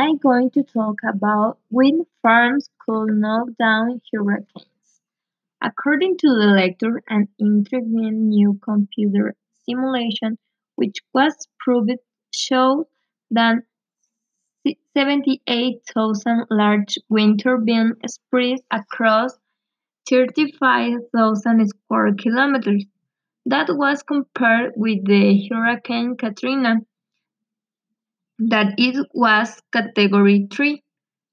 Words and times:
I'm 0.00 0.16
going 0.16 0.50
to 0.52 0.62
talk 0.62 1.00
about 1.06 1.58
wind 1.70 2.06
farms 2.22 2.70
could 2.78 3.08
knock 3.08 3.48
down 3.58 4.00
hurricanes. 4.10 5.02
According 5.62 6.16
to 6.16 6.28
the 6.28 6.46
lecture, 6.56 7.02
an 7.06 7.28
intriguing 7.38 8.30
new 8.30 8.58
computer 8.64 9.34
simulation, 9.66 10.38
which 10.76 11.00
was 11.12 11.46
proved, 11.58 11.98
showed 12.34 12.86
that 13.30 13.58
78,000 14.96 16.46
large 16.48 16.96
wind 17.10 17.40
turbines 17.42 17.96
spread 18.06 18.60
across 18.70 19.38
35,000 20.08 21.68
square 21.68 22.14
kilometers. 22.14 22.86
That 23.44 23.68
was 23.68 24.02
compared 24.02 24.72
with 24.76 25.04
the 25.04 25.46
Hurricane 25.50 26.16
Katrina, 26.16 26.76
that 28.48 28.74
it 28.78 29.06
was 29.12 29.60
Category 29.72 30.48
3, 30.50 30.82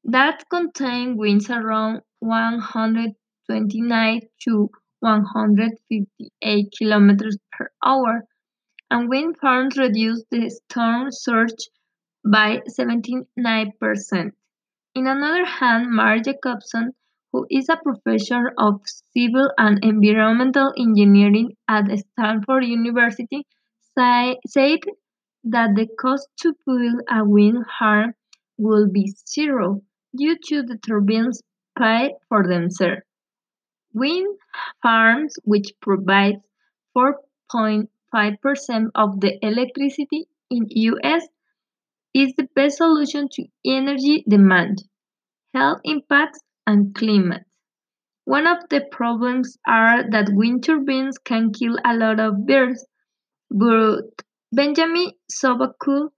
that 0.04 0.44
contained 0.50 1.18
winds 1.18 1.50
around 1.50 2.02
129 2.20 4.22
to 4.44 4.70
158 5.00 6.74
kilometers 6.78 7.38
per 7.52 7.70
hour, 7.84 8.26
and 8.92 9.10
wind 9.10 9.38
farms 9.38 9.78
reduced 9.78 10.26
the 10.32 10.50
storm 10.50 11.12
surge 11.12 11.70
by 12.26 12.62
79%. 12.78 14.32
In 14.96 15.08
another 15.08 15.46
hand, 15.46 15.90
Mark 15.90 16.26
Jacobson, 16.26 16.92
who 17.32 17.46
is 17.50 17.70
a 17.70 17.78
professor 17.78 18.52
of 18.58 18.82
civil 19.16 19.50
and 19.58 19.80
environmental 19.84 20.74
engineering 20.78 21.56
at 21.70 21.86
Stanford 22.00 22.66
University, 22.66 23.46
say, 23.98 24.38
said 24.46 24.80
that 25.52 25.76
the 25.76 25.88
cost 26.00 26.28
to 26.42 26.54
build 26.66 27.02
a 27.10 27.24
wind 27.24 27.66
farm 27.80 28.14
will 28.58 28.88
be 28.90 29.14
zero 29.28 29.82
due 30.16 30.38
to 30.46 30.64
the 30.64 30.78
turbines 30.78 31.42
pay 31.78 32.14
for 32.30 32.48
themselves. 32.48 33.02
Wind 33.94 34.40
farms, 34.82 35.36
which 35.44 35.74
provide 35.82 36.42
4.5% 36.96 38.92
of 38.96 39.20
the 39.20 39.38
electricity 39.46 40.28
in 40.50 40.66
US, 40.70 41.28
is 42.14 42.34
the 42.36 42.48
best 42.56 42.78
solution 42.78 43.28
to 43.34 43.46
energy 43.66 44.24
demand, 44.28 44.84
health 45.54 45.82
impacts, 45.84 46.40
and 46.68 46.96
climate. 46.96 47.46
One 48.26 48.48
of 48.48 48.60
the 48.70 48.82
problems 48.92 49.58
are 49.68 50.10
that 50.12 50.30
wind 50.34 50.64
turbines 50.64 51.18
can 51.18 51.52
kill 51.54 51.78
a 51.86 51.96
lot 51.96 52.20
of 52.20 52.46
birds, 52.46 52.86
but 53.50 54.24
Benjamin 54.52 55.12
Sovacool, 55.30 56.12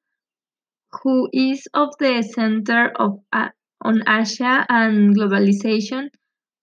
who 1.02 1.30
is 1.34 1.68
of 1.74 1.90
the 2.00 2.22
Center 2.22 2.92
of, 2.96 3.24
uh, 3.34 3.50
on 3.82 4.04
Asia 4.08 4.66
and 4.70 5.16
Globalization, 5.16 6.10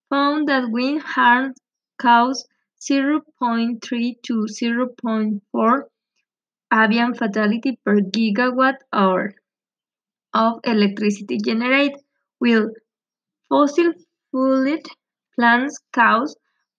found 0.09 0.47
that 0.49 0.71
wind 0.71 1.03
farms 1.03 1.59
cause 1.99 2.47
0.3 2.81 4.15
to 4.23 4.47
0.4 4.49 5.83
avian 6.73 7.15
fatality 7.15 7.81
per 7.85 7.97
gigawatt 7.97 8.77
hour 8.93 9.35
of 10.35 10.61
electricity 10.63 11.39
generated, 11.39 12.01
while 12.39 12.71
fossil 13.49 13.93
fueled 14.31 14.87
plants 15.35 15.81
cause 15.93 16.37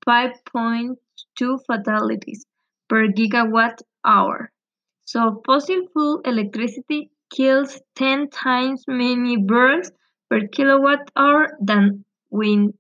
5.2 0.07 1.59
fatalities 1.67 2.45
per 2.87 3.07
gigawatt 3.07 3.81
hour. 4.05 4.51
So 5.07 5.41
fossil 5.45 5.87
fuel 5.93 6.19
electricity 6.25 7.09
kills 7.31 7.81
10 7.95 8.29
times 8.29 8.83
many 8.87 9.37
birds 9.37 9.91
per 10.29 10.47
kilowatt 10.49 11.09
hour 11.15 11.57
than 11.61 12.03
wind 12.29 12.73